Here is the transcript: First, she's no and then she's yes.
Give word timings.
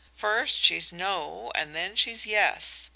First, 0.15 0.55
she's 0.55 0.91
no 0.91 1.51
and 1.53 1.75
then 1.75 1.95
she's 1.95 2.25
yes. 2.25 2.89